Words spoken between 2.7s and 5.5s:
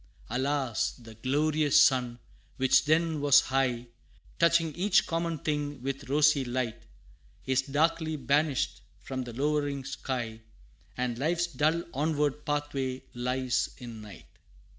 then was high, Touching each common